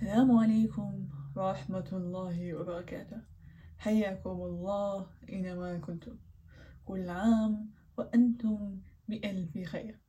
السلام 0.00 0.38
عليكم 0.38 1.08
ورحمة 1.36 1.88
الله 1.92 2.54
وبركاته. 2.54 3.20
حياكم 3.78 4.30
الله 4.30 5.06
أينما 5.28 5.78
كنتم. 5.78 6.16
كل 6.84 7.08
عام 7.08 7.70
وأنتم 7.98 8.80
بألف 9.08 9.58
خير. 9.58 10.00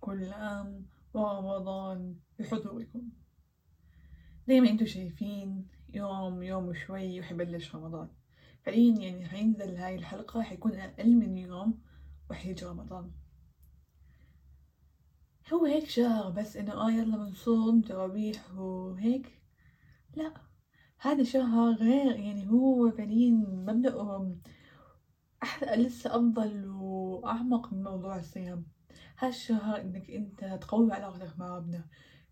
كل 0.00 0.32
عام 0.32 0.86
ورمضان 1.14 2.16
بحضوركم. 2.38 3.02
زي 4.48 4.58
أنتم 4.58 4.86
شايفين 4.86 5.68
يوم 5.94 6.42
يوم 6.42 6.68
وشوي 6.68 7.20
وحيبلش 7.20 7.74
رمضان. 7.74 8.08
فعليا 8.62 8.98
يعني 8.98 9.28
حينزل 9.28 9.76
هاي 9.76 9.94
الحلقة 9.94 10.42
حيكون 10.42 10.74
أقل 10.74 11.16
من 11.16 11.38
يوم 11.38 11.82
وحيجي 12.30 12.64
رمضان. 12.64 13.10
هو 15.52 15.64
هيك 15.64 15.88
شهر 15.88 16.30
بس 16.30 16.56
إنه 16.56 16.72
آه 16.72 16.90
يلا 16.90 17.16
بنصوم 17.16 17.80
تراويح 17.80 18.54
وهيك. 18.54 19.37
لا 20.18 20.34
هذا 20.98 21.22
شهر 21.22 21.72
غير 21.72 22.16
يعني 22.16 22.50
هو 22.50 22.90
فعليا 22.90 23.30
مبدأه 23.30 24.36
أحلى 25.42 25.82
لسه 25.82 26.16
أفضل 26.16 26.68
وأعمق 26.68 27.72
من 27.72 27.82
موضوع 27.82 28.18
الصيام. 28.18 28.66
هالشهر 29.18 29.80
إنك 29.80 30.10
أنت 30.10 30.44
تقوي 30.44 30.92
علاقتك 30.92 31.38
مع 31.38 31.56
ربنا. 31.56 31.84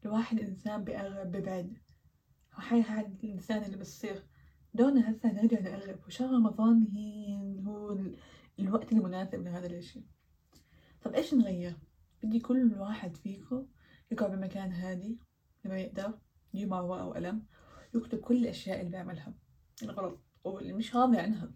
الواحد 0.04 0.40
إنسان 0.40 0.84
بيقرب 0.84 1.32
ببعد. 1.32 1.78
هاي 2.54 2.84
الإنسان 3.00 3.64
اللي 3.64 3.76
بتصير 3.76 4.22
دورنا 4.74 5.10
هسه 5.10 5.32
نرجع 5.32 5.60
نقرب. 5.60 5.98
وشهر 6.06 6.30
رمضان 6.30 6.82
هي 6.82 7.36
هو 7.66 7.98
الوقت 8.58 8.92
المناسب 8.92 9.42
لهذا 9.42 9.66
الإشي. 9.66 10.04
طب 11.02 11.14
إيش 11.14 11.34
نغير؟ 11.34 11.76
بدي 12.22 12.40
كل 12.40 12.74
واحد 12.78 13.16
فيكم 13.16 13.66
يقعد 14.10 14.30
بمكان 14.30 14.72
هادي 14.72 15.18
لما 15.64 15.78
يقدر 15.78 16.18
يجيب 16.54 16.68
معه 16.68 16.84
ورقة 16.84 17.06
وقلم. 17.06 17.46
يكتب 17.96 18.18
كل 18.20 18.36
الأشياء 18.36 18.80
اللي 18.80 18.90
بيعملها. 18.90 19.34
الغلط. 19.82 20.20
واللي 20.44 20.72
مش 20.72 20.96
راضي 20.96 21.18
عنها 21.18 21.50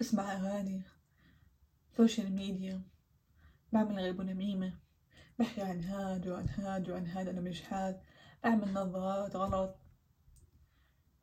بسمع 0.00 0.32
أغاني. 0.32 0.82
social 1.96 2.32
media 2.32 2.82
بعمل 3.72 3.98
غيب 3.98 4.18
ونميمة 4.20 4.78
بحكي 5.38 5.62
عن 5.62 5.80
هاد 5.80 6.28
وعن 6.28 6.48
هاد 6.48 6.90
وعن 6.90 7.06
هاد 7.06 7.28
أنا 7.28 7.40
مش 7.40 7.72
هاد 7.72 8.00
أعمل 8.44 8.72
نظرات 8.72 9.36
غلط. 9.36 9.76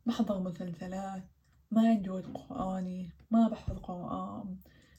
بحضر 0.06 0.39
مسلسلات. 0.39 1.23
ما 1.72 1.89
عندي 1.89 2.09
وقت 2.09 2.25
قرآني. 2.25 3.11
ما 3.31 3.47
بحفظ 3.47 3.78
قرآن. 3.78 4.58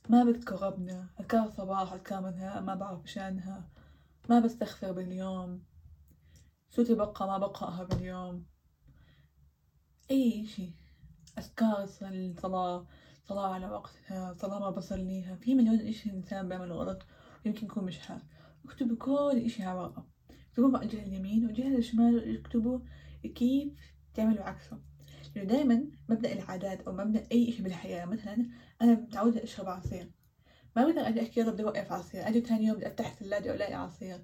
ما 0.09 0.25
بذكر 0.25 0.62
ربنا 0.62 1.11
أذكار 1.20 1.51
صباح 1.51 1.92
أذكار 1.92 2.20
مساء. 2.20 2.61
ما 2.62 2.75
بعرف 2.75 3.07
شانها 3.07 3.70
ما 4.29 4.41
بستغفر 4.41 4.92
باليوم. 4.92 5.64
سورة 6.70 6.95
بقى 6.95 7.27
ما 7.27 7.39
بقرأها 7.39 7.85
باليوم. 7.85 8.47
أي 10.11 10.42
إشي 10.42 10.72
أذكار 11.39 11.83
الصلاة 11.83 12.86
صلاة 13.25 13.53
على 13.53 13.66
وقتها 13.66 14.33
صلاة 14.33 14.58
ما 14.58 14.70
بصليها. 14.70 15.34
في 15.36 15.55
مليون 15.55 15.80
إشي 15.80 16.11
الإنسان 16.11 16.48
بيعمل 16.48 16.72
غلط 16.72 17.06
ويمكن 17.44 17.67
يكون 17.67 17.84
مش 17.84 17.98
حال 17.98 18.20
اكتبوا 18.64 18.97
كل 18.97 19.42
إشي 19.44 19.62
على 19.62 19.78
ورقة. 19.78 20.06
اكتبوه 20.50 20.77
على 20.77 20.83
الجهة 20.84 21.02
اليمين 21.02 21.44
والجهة 21.47 21.77
الشمال 21.77 22.39
اكتبوا 22.39 22.78
كيف 23.34 23.69
تعملوا 24.14 24.44
عكسه. 24.44 24.78
لأنه 25.36 25.48
دايما 25.48 25.84
مبدأ 26.08 26.33
العادات 26.33 26.80
أو 26.83 26.92
مبدأ 26.92 27.22
أي 27.33 27.48
إشي 27.48 27.62
بالحياة 27.62 28.05
مثلا 28.05 28.47
أنا 28.83 28.95
متعودة 28.95 29.42
أشرب 29.42 29.69
عصير. 29.69 30.11
ما 30.77 30.84
بقدر 30.84 31.08
أجي 31.08 31.22
أحكي 31.22 31.41
يلا 31.41 31.50
بدي 31.50 31.62
أوقف 31.62 31.92
عصير 31.92 32.28
أجي 32.28 32.41
تاني 32.41 32.64
يوم 32.67 32.77
بدي 32.77 32.86
أفتح 32.86 33.06
الثلاجة 33.06 33.50
وألاقي 33.50 33.74
عصير. 33.74 34.20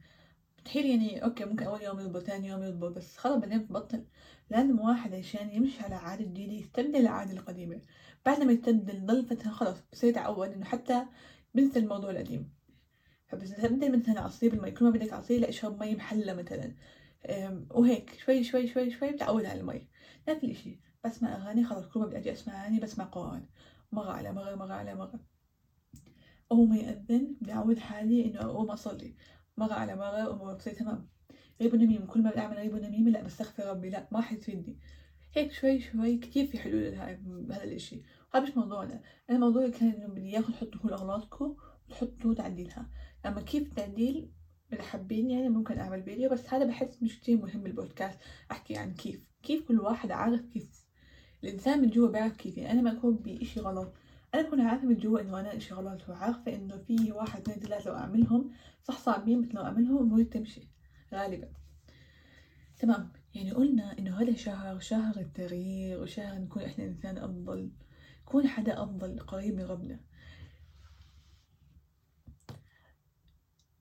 مستحيل 0.67 0.86
يعني 0.86 1.25
أوكي 1.25 1.45
ممكن 1.45 1.64
أول 1.64 1.83
يوم 1.83 2.00
يضبط 2.00 2.22
ثاني 2.22 2.48
يوم 2.48 2.62
يضبط 2.62 2.92
بس 2.97 3.17
خلاص 3.17 3.36
بعدين 3.39 3.59
ببطل 3.59 4.05
لازم 4.50 4.81
واحد 4.81 5.14
عشان 5.14 5.50
يمشي 5.50 5.83
على 5.83 5.95
عادة 5.95 6.25
جديدة 6.25 6.53
يستبدل 6.53 6.97
العادة 6.97 7.33
القديمة. 7.33 7.81
بعد 8.27 8.42
ما 8.42 8.53
يستبدل 8.53 9.06
ضل 9.06 9.25
فترة 9.25 9.50
خلاص 9.50 9.77
بصير 9.92 10.11
يتعود 10.11 10.53
إنه 10.53 10.64
حتى 10.64 11.06
بنسى 11.55 11.78
الموضوع 11.78 12.10
القديم. 12.10 12.53
فبتستبدل 13.26 13.99
مثلا 13.99 14.21
عصير 14.21 14.66
يكون 14.66 14.88
ما 14.88 14.94
بدك 14.99 15.12
عصير 15.12 15.41
لأ 15.41 15.49
اشرب 15.49 15.82
مي 15.82 15.94
محلى 15.94 16.34
مثلا. 16.34 16.75
وهيك 17.71 18.19
شوي 18.19 18.44
شوي 18.44 18.66
شوي 18.66 18.91
شوي 18.91 19.12
بتعود 19.12 19.44
على 19.44 19.60
المي. 19.60 19.88
نفس 20.28 20.44
الإشي 20.44 20.78
بسمع 21.05 21.37
أغاني 21.37 21.65
خلاص 21.65 21.87
كل 21.87 22.00
ما 22.00 22.06
بدي 22.06 22.16
أجي 22.16 22.32
أسمع 22.32 22.62
أغاني 22.62 22.81
بسمع 22.81 23.05
قرآن. 23.05 23.47
مرة 23.93 24.10
على 24.10 24.32
مرة 24.32 24.55
مرة 24.55 24.72
على 24.75 24.94
مرة. 24.94 25.21
أول 26.53 26.69
ما 26.69 26.76
يأذن 26.76 27.37
بدي 27.41 27.53
أعود 27.53 27.78
حالي 27.78 28.26
إنه 28.26 28.41
أقوم 28.41 28.71
أصلي. 28.71 29.15
مرة 29.56 29.75
على 29.75 29.97
مرة 29.97 30.31
ومرة 30.31 30.55
بصير 30.55 30.72
تمام. 30.72 31.09
غيب 31.61 31.75
ونميم 31.75 32.06
كل 32.06 32.22
ما 32.22 32.39
أعمل 32.39 32.56
غيب 32.56 32.75
ونميم 32.75 33.09
لا 33.09 33.22
بستغفر 33.22 33.65
ربي 33.67 33.91
لا 33.91 34.09
ما 34.12 34.21
حيفيدني 34.21 34.78
هيك 35.37 35.53
شوي 35.53 35.81
شوي 35.81 36.19
كتير 36.19 36.47
في 36.47 36.59
حلول 36.59 36.83
لهذا 36.83 37.65
الإشي. 37.65 38.03
هذا 38.34 38.44
مش 38.44 38.56
موضوعنا. 38.56 39.03
أنا 39.31 39.39
موضوعي 39.39 39.71
كان 39.71 39.89
إنه 39.89 40.06
بدي 40.06 40.21
إياكم 40.21 40.53
تحطوا 40.53 40.81
كل 40.81 40.91
أغلاطكم 40.91 41.56
وتحطوا 41.89 42.34
تعديلها. 42.34 42.91
أما 43.27 43.41
كيف 43.41 43.75
تعديل 43.75 44.31
إذا 44.72 44.83
حابين 44.83 45.31
يعني 45.31 45.49
ممكن 45.49 45.78
أعمل 45.78 46.03
فيديو 46.03 46.31
بس 46.31 46.55
هذا 46.55 46.65
بحس 46.65 47.03
مش 47.03 47.21
كتير 47.21 47.37
مهم 47.37 47.62
بالبودكاست. 47.62 48.19
أحكي 48.50 48.77
عن 48.77 48.94
كيف. 48.94 49.25
كيف 49.43 49.69
كل 49.69 49.81
واحد 49.81 50.11
عارف 50.11 50.41
كيف. 50.41 50.87
الإنسان 51.44 51.81
من 51.83 51.91
جوا 51.91 52.09
بيعرف 52.09 52.37
كيف. 52.37 52.59
يعني 52.59 52.73
أنا 52.73 52.83
ما 52.83 52.99
أكون 52.99 53.17
بإشي 53.17 53.61
غلط. 53.61 53.94
أنا 54.37 54.49
أكون 54.49 54.61
عارفة 54.61 54.87
من 54.87 54.99
جوا 54.99 55.21
إنه 55.21 55.41
أنا 55.41 55.57
إشي 55.57 55.75
غلط 55.75 56.09
وعارفة 56.09 56.55
إنه 56.55 56.77
في 56.77 57.13
واحد 57.13 57.41
اثنين 57.41 57.59
ثلاثة 57.59 57.91
لو 57.91 57.97
أعملهم 57.97 58.51
صح 58.83 58.99
صعبين 58.99 59.43
بس 59.43 59.55
لو 59.55 59.63
أعملهم 59.63 59.99
أموري 59.99 60.25
تمشي 60.25 60.61
غالبا. 61.15 61.49
تمام. 62.79 63.13
يعني 63.35 63.53
قلنا 63.53 63.99
إنه 63.99 64.23
هذا 64.23 64.35
شهر 64.35 64.79
شهر 64.79 65.17
التغيير 65.17 66.03
وشهر 66.03 66.39
نكون 66.39 66.63
إحنا 66.63 66.85
إنسان 66.85 67.19
أفضل 67.19 67.71
نكون 68.23 68.49
حدا 68.49 68.83
أفضل 68.83 69.21
قريب 69.21 69.55
من 69.55 69.65
ربنا. 69.65 70.01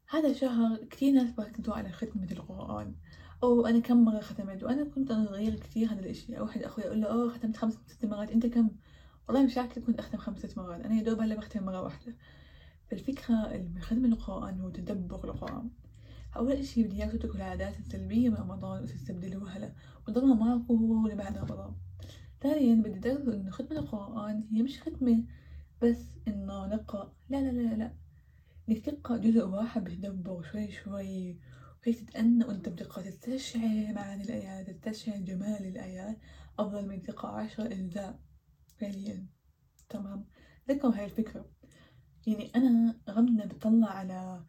هذا 0.10 0.34
شهر 0.34 0.78
كتير 0.78 1.14
ناس 1.14 1.32
بركزوا 1.32 1.74
على 1.74 1.92
ختمة 1.92 2.32
القرآن 2.32 2.96
أو 3.44 3.66
أنا 3.68 3.80
كم 3.80 4.06
مرة 4.06 4.20
ختمت 4.20 4.64
وأنا 4.64 4.84
كنت 4.84 5.12
أنا 5.12 5.26
صغير 5.26 5.56
كتير 5.56 5.92
هذا 5.92 6.00
الإشي. 6.00 6.40
واحد 6.40 6.64
أخوي 6.64 6.88
أقول 6.88 7.02
له 7.02 7.08
أوه 7.08 7.30
ختمت 7.30 7.58
خمس 7.58 7.74
ست 7.88 8.06
مرات 8.06 8.32
أنت 8.32 8.46
كم؟ 8.46 8.70
والله 9.28 9.44
مش 9.44 9.58
عارفة 9.58 9.82
كنت 9.82 10.00
أختم 10.00 10.18
خمس 10.18 10.40
ست 10.46 10.58
مرات 10.58 10.82
أنا 10.86 10.96
يا 10.96 11.04
دوب 11.04 11.20
هلأ 11.20 11.36
بختم 11.36 11.64
مرة 11.64 11.82
واحدة. 11.82 12.16
فالفكرة 12.92 13.36
اللي 13.56 13.80
ختم 13.82 14.06
القرآن 14.06 14.60
هو 14.60 14.70
تدبر 14.70 15.24
القرآن. 15.30 15.70
أول 16.36 16.52
إشي 16.52 16.84
بدي 16.84 16.96
إياكم 17.04 17.18
تتركوا 17.18 17.36
العادات 17.36 17.80
السلبية 17.80 18.30
من 18.30 18.36
رمضان 18.36 18.84
وتستبدلوها 18.84 19.60
له 19.60 19.74
وتضلها 20.08 20.34
معكم 20.36 21.08
لبعد 21.12 21.38
رمضان. 21.38 21.76
ثانيا 22.42 22.76
بدي 22.76 23.00
تعرفوا 23.00 23.34
إنه 23.34 23.52
ختمة 23.52 23.80
القرآن 23.80 24.48
هي 24.52 24.62
مش 24.64 24.82
ختمة 24.82 25.24
بس 25.82 26.06
إنه 26.28 26.66
نقرأ. 26.68 27.14
لا 27.30 27.38
لا 27.42 27.52
لا 27.52 27.76
لا. 27.76 27.94
إنك 28.70 28.86
تقرأ 28.86 29.18
جزء 29.18 29.46
واحد 29.48 29.84
بتدبر 29.84 30.44
شوي 30.52 30.72
شوي. 30.72 31.40
وهيك 31.86 32.00
تتأنى 32.10 32.46
وأنت 32.46 32.70
بتقرأ 32.70 33.04
تستشعر 33.04 33.94
معاني 33.94 34.24
الآيات 34.24 34.70
تستشعر 34.70 35.18
جمال 35.18 35.66
الآيات 35.66 36.18
أفضل 36.60 36.88
من 36.88 37.04
تقرأ 37.04 37.32
عشرة 37.32 37.66
أجزاء 37.66 38.20
فعليا 38.78 39.28
تمام؟ 39.90 40.26
تذكروا 40.68 40.96
هاي 40.96 41.06
الفكرة. 41.06 41.50
يعني 42.28 42.52
أنا 42.56 43.00
غمنا 43.10 43.46
بطلع 43.46 43.88
على 43.88 44.46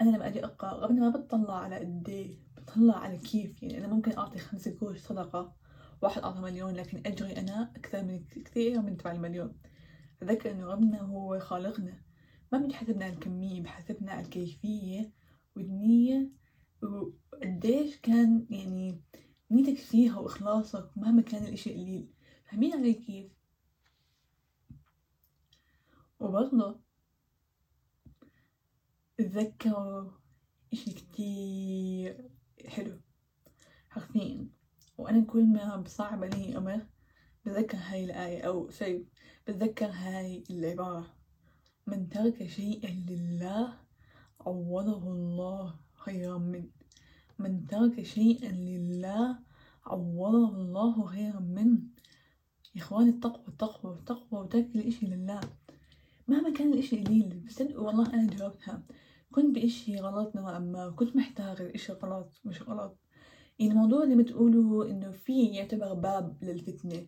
أنا 0.00 0.10
لما 0.10 0.28
أجي 0.28 0.44
أقرأ 0.44 0.70
غمنا 0.86 1.00
ما 1.00 1.18
بتطلع 1.18 1.54
على 1.58 1.78
قديه 1.78 2.38
بطلع 2.56 2.96
على 2.96 3.18
كيف؟ 3.18 3.62
يعني 3.62 3.78
أنا 3.78 3.86
ممكن 3.94 4.18
أعطي 4.18 4.38
خمسة 4.38 4.78
قروش 4.80 4.98
صدقة 4.98 5.56
واحد 6.02 6.22
أعطى 6.22 6.40
مليون 6.40 6.74
لكن 6.74 7.02
أجري 7.06 7.32
أنا 7.32 7.72
أكثر 7.76 8.02
من 8.04 8.24
كثير 8.24 8.82
من 8.82 8.96
تبع 8.96 9.12
المليون. 9.12 9.58
تذكر 10.20 10.50
إنه 10.50 10.66
ربنا 10.66 11.00
هو 11.00 11.38
خالقنا. 11.38 12.02
ما 12.52 12.58
بيحسبنا 12.58 13.04
على 13.04 13.14
الكمية 13.14 13.62
بحسبنا 13.62 14.12
على 14.12 14.24
الكيفية 14.24 15.12
والنية 15.56 16.30
وقديش 16.82 17.96
كان 17.96 18.46
يعني 18.50 19.02
نيتك 19.50 19.76
فيها 19.76 20.18
وإخلاصك 20.18 20.90
مهما 20.96 21.22
كان 21.22 21.44
الإشي 21.44 21.72
قليل. 21.72 22.12
فاهمين 22.44 22.72
علي 22.72 22.94
كيف؟ 22.94 23.39
وبرضه 26.20 26.80
اتذكروا 29.20 30.10
إشي 30.72 30.90
كتير 30.90 32.30
حلو. 32.66 33.00
حرفيا. 33.88 34.48
وأنا 34.98 35.24
كل 35.24 35.44
ما 35.46 35.76
بصعب 35.76 36.24
علي 36.24 36.56
أمر 36.56 36.86
بتذكر 37.44 37.78
هاي 37.78 38.04
الآية 38.04 38.40
أو 38.42 38.70
شيء 38.70 39.06
بتذكر 39.46 39.90
هاي 39.90 40.44
العبارة. 40.50 41.14
من 41.86 42.08
ترك 42.08 42.46
شيئا 42.46 42.90
لله 42.90 43.78
عوضه 44.40 45.12
الله 45.12 45.74
خيرا 45.94 46.38
منه. 46.38 46.70
من 47.38 47.66
ترك 47.66 48.02
شيئا 48.02 48.52
لله 48.52 49.38
عوضه 49.86 50.48
الله 50.56 51.06
خيرا 51.06 51.40
منه. 51.40 51.80
يا 52.74 52.80
إخواني 52.82 53.10
التقوى 53.10 53.48
التقوى 53.48 53.94
التقوى 53.94 54.40
وترك 54.40 54.76
الاشي 54.76 55.06
لله. 55.06 55.40
مهما 56.30 56.52
كان 56.52 56.72
الإشي 56.72 57.02
قليل 57.02 57.28
بس 57.46 57.60
والله 57.60 58.14
أنا 58.14 58.30
جاوبتها 58.30 58.82
كنت 59.32 59.54
بإشي 59.54 59.96
غلط 59.96 60.36
نوعا 60.36 60.58
ما 60.58 60.90
كنت 60.90 61.16
محتار 61.16 61.60
الاشي 61.60 61.92
غلط 61.92 62.40
مش 62.44 62.62
غلط 62.62 62.98
يعني 63.58 63.72
الموضوع 63.72 64.04
ما 64.04 64.22
تقولوا 64.22 64.84
إنه 64.90 65.10
في 65.10 65.46
يعتبر 65.46 65.94
باب 65.94 66.36
للفتنة. 66.42 67.06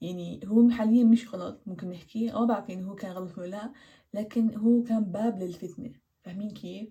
يعني 0.00 0.40
هو 0.46 0.70
حاليا 0.70 1.04
مش 1.04 1.34
غلط 1.34 1.62
ممكن 1.66 1.88
نحكي 1.90 2.32
ما 2.32 2.44
بعرف 2.44 2.68
يعني 2.68 2.84
هو 2.84 2.94
كان 2.94 3.12
غلط 3.12 3.38
ولا 3.38 3.46
لا 3.46 3.72
لكن 4.14 4.54
هو 4.54 4.82
كان 4.82 5.04
باب 5.04 5.38
للفتنة. 5.42 5.92
فاهمين 6.24 6.50
كيف؟ 6.50 6.88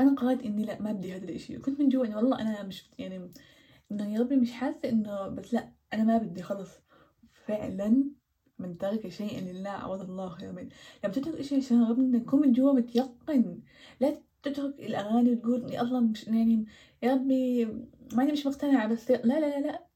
أنا 0.00 0.14
قررت 0.14 0.42
إني 0.42 0.64
لا 0.64 0.82
ما 0.82 0.92
بدي 0.92 1.16
هذا 1.16 1.24
الإشي. 1.24 1.56
وكنت 1.56 1.80
من 1.80 1.88
جوا 1.88 2.06
إنه 2.06 2.16
والله 2.16 2.40
أنا 2.40 2.62
مش 2.62 2.90
يعني 2.98 3.30
إنه 3.92 4.14
يا 4.14 4.20
ربي 4.20 4.36
مش 4.36 4.52
حاسة 4.52 4.88
إنه 4.88 5.28
بس 5.28 5.54
لا 5.54 5.72
أنا 5.94 6.04
ما 6.04 6.18
بدي 6.18 6.42
خلص. 6.42 6.70
فعلا 7.46 8.04
من 8.58 8.78
ترك 8.78 9.08
شيئا 9.08 9.40
لله 9.40 9.70
عوض 9.70 10.00
الله 10.10 10.28
خير 10.28 10.52
منه 10.52 10.68
لما 11.04 11.12
تترك 11.12 11.34
إشي 11.34 11.56
عشان 11.56 11.84
ربنا 11.84 12.18
تكون 12.18 12.40
من 12.40 12.52
جوا 12.52 12.72
متيقن. 12.72 13.60
لا 14.00 14.16
تترك 14.42 14.80
الأغاني 14.80 15.32
وتقول 15.32 15.72
يا 15.72 15.82
الله 15.82 16.00
مش 16.00 16.26
يعني 16.26 16.66
يا 17.02 17.14
ربي 17.14 17.64
ماني 18.12 18.32
مش 18.32 18.46
مقتنعة 18.46 18.88
بس 18.88 19.10
لا 19.10 19.16
لا 19.24 19.40
لا 19.40 19.60
لا. 19.60 19.86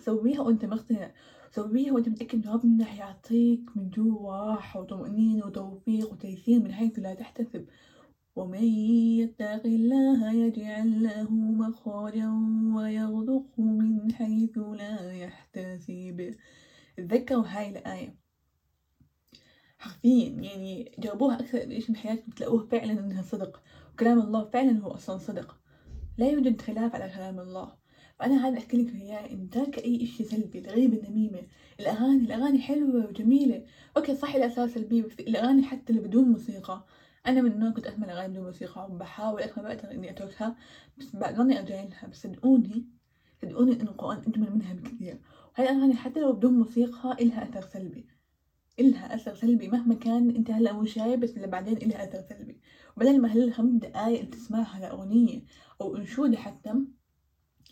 سويها 0.00 0.40
وأنت 0.40 0.64
مقتنع. 0.64 1.10
سويها 1.50 1.92
وأنت 1.92 2.08
متأكد 2.08 2.46
إن 2.46 2.52
ربنا 2.52 2.84
حيعطيك 2.84 3.76
من 3.76 3.90
جوا 3.90 4.32
راحة 4.32 4.80
وطمأنينة 4.80 5.46
وتوفيق 5.46 6.12
وتيسير 6.12 6.60
من 6.60 6.72
حيث 6.72 6.98
لا 6.98 7.14
تحتسب. 7.14 7.66
ومن 8.36 8.64
يتق 8.64 9.66
الله 9.66 10.32
يجعل 10.32 11.02
له 11.02 11.30
مخرجا 11.30 12.30
ويرزقه 12.76 13.62
من 13.62 14.12
حيث 14.12 14.58
لا 14.58 15.12
يحتسب. 15.12 16.34
تذكروا 17.08 17.44
هاي 17.46 17.68
الآية؟ 17.68 18.16
حرفيا 19.78 20.28
يعني 20.28 20.92
جربوها 20.98 21.40
أكثر 21.40 21.66
من 21.66 21.80
شيء 21.80 21.92
بحياتكم 21.92 22.30
تلاقوه 22.30 22.66
فعلا 22.66 22.92
إنها 22.92 23.22
صدق. 23.22 23.62
وكلام 23.92 24.20
الله 24.20 24.44
فعلا 24.44 24.78
هو 24.78 24.90
أصلا 24.90 25.18
صدق. 25.18 25.56
لا 26.18 26.30
يوجد 26.30 26.60
خلاف 26.60 26.94
على 26.94 27.12
كلام 27.14 27.40
الله. 27.40 27.76
فأنا 28.18 28.48
هذا 28.48 28.58
أحكي 28.58 28.76
لكم 28.76 28.96
إياه 28.96 29.30
إن 29.30 29.50
ترك 29.50 29.78
أي 29.78 30.04
إشي 30.04 30.24
سلبي 30.24 30.58
الغيبة 30.58 30.96
النميمة. 30.96 31.42
الأغاني 31.80 32.24
الأغاني 32.24 32.58
حلوة 32.58 33.06
وجميلة. 33.06 33.66
أوكي 33.96 34.16
صح 34.16 34.34
الأساس 34.34 34.70
سلبية 34.70 35.02
بس 35.02 35.20
الأغاني 35.20 35.62
حتى 35.62 35.92
اللي 35.92 36.08
بدون 36.08 36.24
موسيقى. 36.24 36.86
أنا 37.26 37.42
من 37.42 37.52
النوع 37.52 37.70
كنت 37.70 37.86
أسمع 37.86 38.04
الأغاني 38.04 38.28
بدون 38.28 38.44
موسيقى 38.44 38.88
وبحاول 38.90 39.42
أكثر 39.42 39.62
ما 39.62 39.68
بقدر 39.68 39.90
إني 39.90 40.10
أتركها 40.10 40.56
بس 40.98 41.06
بضلني 41.16 41.58
أرجع 41.58 41.84
لها 41.84 42.06
بس 42.06 42.22
صدقوني 42.22 42.99
صدقوني 43.42 43.80
إن 43.80 43.88
القرآن 43.88 44.18
أجمل 44.18 44.52
منها 44.52 44.72
بكثير 44.72 45.20
وهاي 45.58 45.70
الأغاني 45.70 45.94
حتى 45.94 46.20
لو 46.20 46.32
بدون 46.32 46.52
موسيقى 46.52 47.16
إلها 47.20 47.42
أثر 47.42 47.60
سلبي؟ 47.60 48.06
إلها 48.80 49.14
أثر 49.14 49.34
سلبي 49.34 49.68
مهما 49.68 49.94
كان 49.94 50.30
أنت 50.30 50.50
هلا 50.50 50.72
مو 50.72 50.84
شايف 50.84 51.20
بس 51.20 51.38
بعدين 51.38 51.76
إلها 51.76 52.04
أثر 52.04 52.20
سلبي. 52.20 52.60
بدل 52.96 53.20
ما 53.20 53.32
هالخمس 53.32 53.80
دقايق 53.80 54.18
اللي 54.18 54.30
تسمعها 54.30 54.80
لأغنية 54.80 55.42
أو 55.80 55.96
أنشودة 55.96 56.36
حتى 56.36 56.74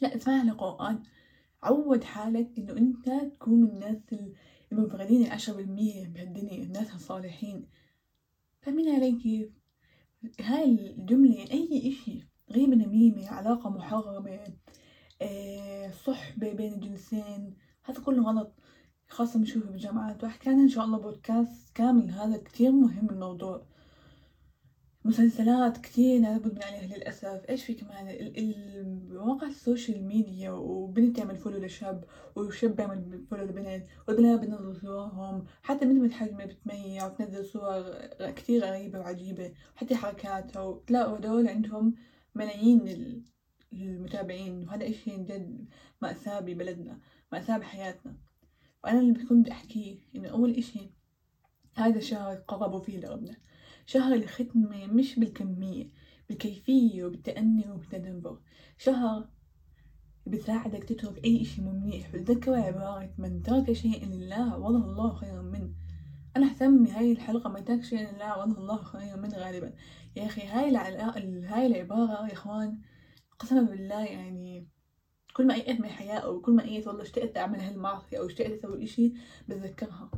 لا 0.01 0.15
اسمعها 0.15 0.45
لقرآن. 0.45 1.03
عود 1.63 2.05
حالك 2.05 2.59
إنه 2.59 2.77
أنت 2.77 3.09
تكون 3.35 3.61
من 3.61 3.69
الناس 3.71 3.97
المنفردين 4.73 5.27
العشرة 5.27 5.55
بالمية 5.55 6.07
بهالدنيا 6.07 6.63
الناس 6.63 6.95
الصالحين. 6.95 7.67
فاهمين 8.61 8.89
علي 8.89 9.13
كيف؟ 9.13 9.49
هاي 10.41 10.65
الجملة 10.65 11.35
يعني 11.35 11.53
أي 11.53 11.89
إشي 11.89 12.21
غيبة 12.51 12.75
نميمة 12.75 13.29
علاقة 13.29 13.71
محرمة 13.71 14.21
صحبة 16.05 16.53
بين 16.53 16.73
الجنسين 16.73 17.55
هذا 17.85 18.01
كله 18.01 18.23
غلط. 18.23 18.55
خاصة 19.09 19.39
بنشوفه 19.39 19.71
بالجامعات 19.71 20.25
وأحكي 20.25 20.51
إن 20.51 20.69
شاء 20.69 20.85
الله 20.85 20.99
بودكاست 20.99 21.77
كامل 21.77 22.11
هذا 22.11 22.37
كتير 22.37 22.71
مهم 22.73 23.11
الموضوع. 23.11 23.67
مسلسلات 25.05 25.79
كتير 25.79 26.21
اللي 26.21 26.55
بدمن 26.55 26.63
عليها 26.63 26.97
للأسف. 26.97 27.45
إيش 27.49 27.65
في 27.65 27.75
كمان؟ 27.75 28.07
مواقع 29.11 29.47
ال 29.47 29.55
social 29.55 30.05
media 30.05 30.51
وبنت 30.51 31.17
تعمل 31.17 31.37
follow 31.37 31.59
لشاب 31.59 32.05
وشاب 32.37 32.81
يعمل 32.81 33.27
follow 33.31 33.45
لبنت 33.45 33.87
والبنات 34.09 34.41
بتنزل 34.41 34.81
صورهم 34.81 35.45
حتى 35.63 35.87
بنت 35.87 36.03
متحجبة 36.03 36.45
بتميع 36.45 37.07
وتنزل 37.07 37.45
صور 37.45 37.83
كتير 38.31 38.65
غريبة 38.65 38.99
وعجيبة. 38.99 39.53
وحتى 39.77 39.97
حركاتها. 39.97 40.63
وتلاقوا 40.63 41.19
هدول 41.19 41.49
عندهم 41.49 41.95
ملايين 42.35 43.25
المتابعين 43.73 44.69
وهذا 44.69 44.89
إشي 44.89 45.17
جد 45.17 45.69
مأساة 46.03 46.41
ببلدنا 46.41 47.01
مأساة 47.33 47.59
بحياتنا. 47.59 48.17
وأنا 48.85 49.01
اللي 49.01 49.13
بكون 49.13 49.43
بدي 49.43 49.53
أحكيه 49.53 49.99
إنه 50.17 50.29
أول 50.29 50.51
إشي 50.51 50.91
هذا 51.77 51.99
الشهر 51.99 52.37
قربوا 52.37 52.81
فيه 52.81 52.99
لربنا. 52.99 53.37
شهر 53.87 54.15
الختمة 54.15 54.87
مش 54.87 55.19
بالكمية 55.19 55.89
بالكيفية 56.29 57.05
وبالتأني 57.05 57.71
وبالتدبر. 57.71 58.39
شهر 58.79 59.29
بيساعدك 60.27 60.85
تترك 60.85 61.25
أي 61.25 61.43
إشي 61.43 61.63
منيح 61.63 62.11
بتذكر 62.11 62.55
عبارة 62.55 63.15
من 63.19 63.43
ترك 63.43 63.73
شيئا 63.73 64.07
لله 64.07 64.59
وضع 64.59 64.91
الله 64.91 65.15
خيرا 65.15 65.43
منه. 65.43 65.71
أنا 66.37 66.47
أهتم 66.47 66.87
هاي 66.87 67.13
الحلقة 67.13 67.51
من 67.51 67.65
ترك 67.65 67.85
شيئا 67.85 68.13
لله 68.13 68.39
وضع 68.39 68.59
الله 68.59 68.83
خيرا 68.83 69.17
منه 69.17 69.37
غالبا. 69.37 69.73
يا 70.17 70.27
أخي 70.27 70.43
هاي 70.43 70.77
هاي 71.47 71.67
العبارة 71.67 72.27
يا 72.29 72.33
إخوان 72.33 72.79
قسما 73.39 73.63
بالله 73.63 74.05
يعني 74.05 74.67
كل 75.35 75.47
ما 75.47 75.55
أيأت 75.55 75.81
من 75.81 75.85
الحياة 75.85 76.19
أو 76.19 76.41
كل 76.41 76.53
ما 76.53 76.65
أيأت 76.65 76.87
والله 76.87 77.03
اشتقت 77.03 77.37
أعمل 77.37 77.61
هالمعصية 77.61 78.19
أو 78.19 78.27
اشتقت 78.27 78.51
أسوي 78.51 78.85
إشي 78.85 79.13
بتذكرها. 79.49 80.11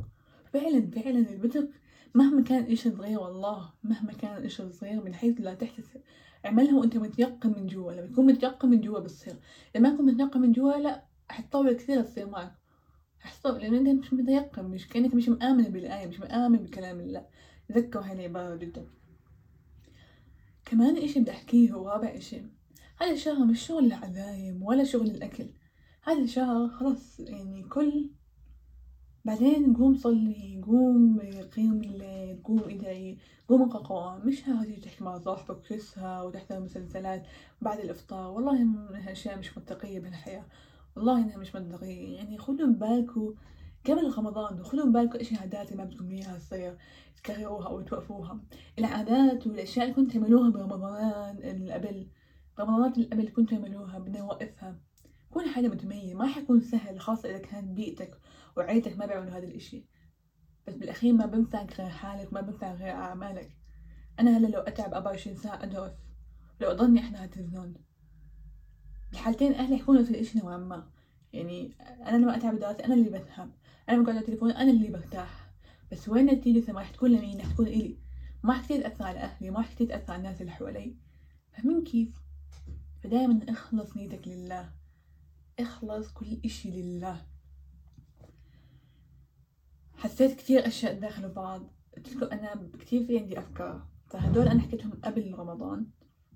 فعلا 0.53 0.91
فعلا 0.91 1.19
البتر 1.19 1.67
مهما 2.15 2.43
كان 2.43 2.71
إشي 2.71 2.91
صغير 2.91 3.19
والله 3.19 3.73
مهما 3.83 4.13
كان 4.13 4.37
الإشي 4.37 4.71
صغير 4.71 5.03
من 5.03 5.13
حيث 5.13 5.41
لا 5.41 5.53
تحتسب. 5.53 6.01
اعملها 6.45 6.79
وأنت 6.79 6.97
متيقن 6.97 7.49
من 7.49 7.67
جوا. 7.67 7.91
لما 7.91 8.07
تكون 8.07 8.25
متيقن 8.25 8.69
من 8.69 8.81
جوا 8.81 8.99
بتصير. 8.99 9.35
لما 9.75 9.93
تكون 9.93 10.05
متيقن 10.05 10.41
من 10.41 10.51
جوا 10.51 10.73
لا 10.73 11.05
حتطول 11.29 11.73
كثير 11.73 12.01
تصير 12.01 12.29
معك 12.29 12.53
حتطول 13.19 13.61
لأن 13.61 13.87
أنت 13.87 13.99
مش 13.99 14.13
متيقن 14.13 14.65
مش 14.65 14.87
كأنك 14.87 15.13
مش 15.15 15.29
مآمن 15.29 15.63
بالآية 15.63 16.07
مش 16.07 16.19
مآمن 16.19 16.57
بكلام 16.57 16.99
الله. 16.99 17.25
تذكروا 17.69 18.03
هاي 18.03 18.13
العبارة 18.13 18.55
جدا. 18.55 18.85
كمان 20.65 20.97
إشي 20.97 21.19
بدي 21.19 21.31
أحكيه 21.31 21.71
هو 21.71 21.89
رابع 21.89 22.07
إشي. 22.17 22.60
هذا 23.01 23.11
الشهر 23.11 23.45
مش 23.45 23.67
شغل 23.67 23.85
العزايم 23.85 24.63
ولا 24.63 24.83
شغل 24.83 25.09
الأكل. 25.09 25.49
هذا 26.03 26.21
الشهر 26.21 26.69
خلاص 26.69 27.19
يعني 27.19 27.63
كل 27.63 28.09
بعدين 29.25 29.73
قوم 29.73 29.95
صلي 29.95 30.61
قوم 30.65 31.19
قيم 31.55 31.83
الليل 31.83 32.43
قوم 32.43 32.59
ادعي 32.59 33.17
قوم 33.47 33.61
اقرأ 33.61 33.81
قرآن. 33.83 34.27
مش 34.27 34.47
هذه 34.47 34.79
تحكي 34.79 35.03
مع 35.03 35.17
صاحبك 35.17 35.49
وتكسها 35.49 36.21
وتحضر 36.21 36.59
مسلسلات 36.59 37.23
بعد 37.61 37.79
الإفطار. 37.79 38.31
والله 38.31 38.61
إنها 38.61 39.11
أشياء 39.11 39.39
مش 39.39 39.57
منطقية 39.57 39.99
بالحياة. 39.99 40.45
والله 40.95 41.17
إنها 41.17 41.37
مش 41.37 41.55
منطقية. 41.55 42.15
يعني 42.15 42.37
خذوا 42.37 42.67
بالكم 42.67 43.33
قبل 43.85 44.13
رمضان 44.17 44.63
خذوا 44.63 44.91
بالكم 44.91 45.19
إيش 45.19 45.31
العادات 45.31 45.71
اللي 45.71 45.83
ما 45.83 45.89
بدكم 45.89 46.11
إياها 46.11 46.37
تصير 46.37 46.77
تكرروها 47.15 47.67
أو 47.67 47.81
توقفوها. 47.81 48.39
العادات 48.79 49.47
والأشياء 49.47 49.85
اللي 49.85 49.95
كنتوا 49.95 50.13
تعملوها 50.13 50.49
برمضان 50.49 51.71
قبل. 51.71 52.07
رمضانات 52.61 52.97
اللي 52.97 53.07
قبل 53.07 53.29
كنتوا 53.29 53.57
تعملوها 53.57 53.99
بدنا 53.99 54.19
نوقفها. 54.19 54.79
كون 55.29 55.47
حاجة 55.47 55.67
متميزة 55.67 56.13
ما 56.13 56.27
حيكون 56.27 56.61
سهل 56.61 56.99
خاصة 56.99 57.29
إذا 57.29 57.37
كانت 57.37 57.71
بيئتك 57.71 58.17
وعيلتك 58.57 58.97
ما 58.97 59.05
بيعملوا 59.05 59.31
هذا 59.31 59.47
الإشي. 59.47 59.85
بس 60.67 60.75
بالأخير 60.75 61.13
ما 61.13 61.25
بنفعك 61.25 61.79
غير 61.79 61.89
حالك 61.89 62.33
ما 62.33 62.41
بنفع 62.41 62.73
غير 62.73 62.91
أعمالك. 62.91 63.57
أنا 64.19 64.37
هلأ 64.37 64.47
لو 64.47 64.59
أتعب 64.59 64.93
24 64.93 65.35
ساعة 65.35 65.63
أدرس. 65.63 65.91
لو 66.61 66.71
أضلني 66.71 66.99
إحنا 66.99 67.17
على 67.17 67.25
التلفزيون 67.25 67.75
الحالتين 69.13 69.53
أهلي 69.53 69.75
يحكوا 69.75 69.95
نفس 69.95 70.09
الإشي 70.09 70.39
نوعا 70.39 70.57
ما. 70.57 70.89
يعني 71.33 71.77
أنا 72.07 72.17
لما 72.17 72.35
أتعب 72.35 72.55
بدراستي 72.55 72.85
أنا 72.85 72.93
اللي 72.93 73.09
بفهم. 73.09 73.51
أنا 73.89 73.97
لما 73.97 74.09
على 74.09 74.19
التليفون 74.19 74.51
أنا 74.51 74.71
اللي 74.71 74.87
برتاح. 74.87 75.51
بس 75.91 76.09
وين 76.09 76.29
النتيجة 76.29 76.71
ما 76.71 76.79
راح 76.79 76.89
تكون 76.89 77.11
لمين؟ 77.11 77.39
راح 77.39 77.51
تكون 77.51 77.67
إلي. 77.67 77.97
ما 78.43 78.53
راح 78.53 78.65
كتير 78.65 78.81
تأثر 78.81 79.03
على 79.03 79.19
أهلي 79.19 79.49
ما 79.49 79.57
راح 79.57 79.73
كتير 79.73 79.87
تأثر 79.87 80.13
على 80.13 80.19
الناس 80.19 80.41
اللي 80.41 80.51
حوالي. 80.51 80.95
فاهمين 81.51 81.83
كيف؟ 81.83 82.09
فدايما 83.03 83.45
اخلص 83.49 83.97
نيتك 83.97 84.27
لله. 84.27 84.71
اخلص 85.59 86.11
كل 86.11 86.41
إشي 86.45 86.71
لله. 86.71 87.25
حسيت 89.93 90.37
كتير 90.37 90.67
أشياء 90.67 90.99
داخل 90.99 91.29
بعض. 91.29 91.73
قلت 91.97 92.15
لكم 92.15 92.25
أنا 92.25 92.69
كتير 92.79 93.05
في 93.05 93.19
عندي 93.19 93.39
أفكار. 93.39 93.87
فهدول 94.07 94.47
أنا 94.47 94.59
حكيتهم 94.61 94.91
قبل 95.03 95.33
رمضان. 95.33 95.87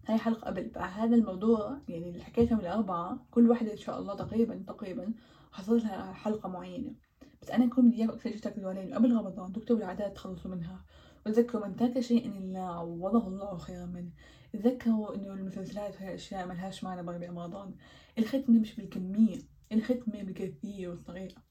هاي 0.07 0.17
حلقة 0.17 0.47
قبل. 0.47 0.69
فهذا 0.69 1.15
الموضوع 1.15 1.81
يعني 1.87 2.09
اللي 2.09 2.23
حكيتهم 2.23 2.59
الأربعة 2.59 3.27
كل 3.31 3.49
واحدة 3.49 3.71
إن 3.71 3.77
شاء 3.77 3.99
الله 3.99 4.15
تقريبا 4.15 4.63
تقريبا 4.67 5.13
حصل 5.51 5.77
لها 5.77 6.13
حلقة 6.13 6.49
معينة. 6.49 6.95
بس 7.41 7.49
أنا 7.49 7.69
كنت 7.69 7.85
بدي 7.85 7.97
إياكم 7.97 8.13
أكثر 8.13 8.29
شيء 8.29 8.39
تاكلوا 8.39 8.95
قبل 8.95 9.15
رمضان 9.15 9.53
تكتبوا 9.53 9.77
العادات 9.79 10.15
تخلصوا 10.15 10.51
منها. 10.51 10.85
وتذكروا 11.25 11.67
من 11.67 11.75
ترك 11.75 11.99
شيء 11.99 12.29
لله 12.29 12.59
عوضه 12.59 13.27
الله 13.27 13.57
خيرا 13.57 13.85
منه. 13.85 14.11
تذكروا 14.53 15.15
إنه 15.15 15.33
المسلسلات 15.33 15.95
وهي 15.95 16.15
أشياء 16.15 16.47
ملهاش 16.47 16.83
معنى 16.83 17.03
بربع 17.03 17.27
رمضان 17.27 17.75
الختمة 18.17 18.59
مش 18.59 18.75
بالكمية 18.75 19.37
الختمة 19.71 20.23
بالكيفية 20.23 20.87
والطريقة 20.87 21.41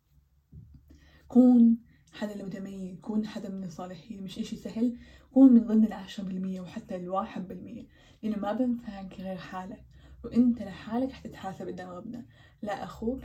كون 1.29 1.79
حدا 2.13 2.35
المتميز 2.35 3.01
كون 3.01 3.27
حدا 3.27 3.49
من 3.49 3.65
الصالحين 3.65 4.23
مش 4.23 4.39
إشي 4.39 4.57
سهل 4.57 4.99
كون 5.33 5.53
من 5.53 5.67
ضمن 5.67 5.85
العشرة 5.85 6.25
بالمية 6.25 6.61
وحتى 6.61 6.97
الواحد 6.97 7.49
بالمية. 7.49 7.87
لأنه 8.23 8.37
ما 8.37 8.53
بنفعك 8.53 9.21
غير 9.21 9.37
حالك. 9.37 9.85
وإنت 10.25 10.63
لحالك 10.63 11.13
حتتحاسب 11.13 11.69
قدام 11.69 11.89
ربنا. 11.89 12.27
لا 12.63 12.85
أخوك 12.85 13.23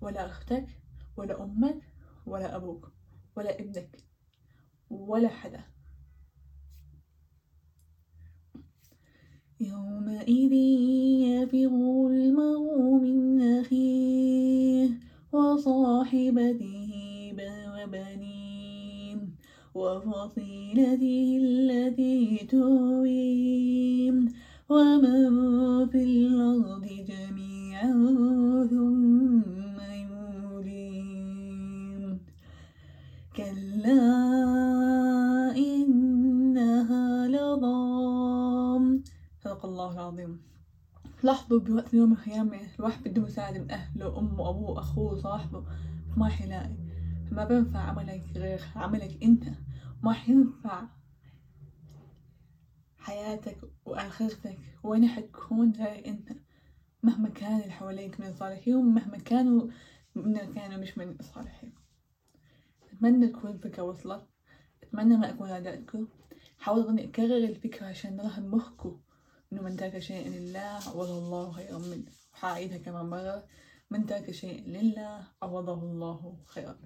ولا 0.00 0.26
أختك 0.26 0.66
ولا 1.16 1.42
أمك 1.42 1.82
ولا 2.26 2.56
أبوك 2.56 2.92
ولا 3.36 3.60
ابنك 3.60 3.96
ولا 4.90 5.28
حدا. 5.28 5.75
يومئذ 9.60 10.52
يفر 11.26 11.72
المرء 12.10 12.98
من 13.02 13.40
أخيه 13.60 14.88
وصاحبته 15.32 16.92
وبنيه 17.86 19.16
وفصيلته 19.74 21.38
التي 21.42 22.46
تؤويه 22.50 24.12
ومن 24.68 25.30
في 25.86 26.02
الأرض 26.02 26.86
جميعا 27.08 27.92
ثم 28.70 29.78
يوليه 30.10 31.26
كلا 33.36 34.35
الله 39.66 39.92
العظيم. 39.92 40.42
لاحظوا 41.22 41.60
بوقت 41.60 41.94
يوم 41.94 42.12
القيامة 42.12 42.60
الواحد 42.78 43.08
بده 43.08 43.22
مساعدة 43.22 43.58
من 43.58 43.70
أهله 43.70 44.18
أمه 44.18 44.48
أبوه 44.48 44.78
أخوه 44.78 45.16
صاحبه. 45.16 45.66
ما 46.16 46.28
حيلاقي 46.28 46.76
ما 47.30 47.44
بينفع 47.44 47.78
عملك 47.78 48.24
غير 48.36 48.60
عملك 48.76 49.22
أنت. 49.22 49.44
ما 50.02 50.12
حينفع 50.12 50.88
حياتك 52.96 53.58
وآخرتك 53.84 54.58
وين 54.82 55.06
حتكون 55.08 55.72
غير 55.72 56.06
أنت. 56.06 56.28
مهما 57.02 57.28
كان 57.28 57.60
اللي 57.60 57.72
حواليك 57.72 58.20
من 58.20 58.26
الصالحين 58.26 58.74
ومهما 58.74 59.18
كانوا 59.18 59.68
من 60.14 60.34
كانوا 60.34 60.78
مش 60.78 60.98
من 60.98 61.16
الصالحين. 61.20 61.74
أتمنى 62.92 63.28
تكون 63.28 63.50
الفكرة 63.50 63.82
وصلت. 63.82 64.26
أتمنى 64.82 65.16
ما 65.16 65.30
أكون 65.30 65.50
عدأتكم 65.50 66.08
حاولوا 66.58 66.90
إني 66.90 67.04
أكرر 67.04 67.36
الفكرة 67.36 67.86
عشان 67.86 68.16
نرهن 68.16 68.48
مخكم. 68.48 69.00
إنه 69.52 69.62
من 69.62 69.76
ترك 69.76 69.98
شيء 69.98 70.28
لله 70.28 70.80
عوضه 70.86 71.18
الله 71.18 71.52
خيرا 71.52 71.78
منه 71.78 72.12
وحأعيدها 72.32 72.78
كمان 72.78 73.06
مرة 73.06 73.46
من 73.90 74.06
ترك 74.06 74.30
شيء 74.30 74.68
لله 74.68 75.26
عوضه 75.42 75.82
الله 75.82 76.36
خيرا. 76.46 76.78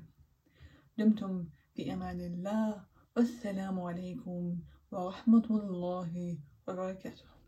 دمتم 0.98 1.48
في 1.74 1.92
أمان 1.92 2.20
الله. 2.20 2.84
والسلام 3.16 3.80
عليكم 3.80 4.58
ورحمة 4.90 5.46
الله 5.50 6.38
وبركاته. 6.68 7.39